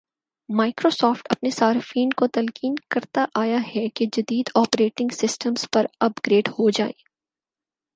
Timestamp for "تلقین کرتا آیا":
2.33-3.59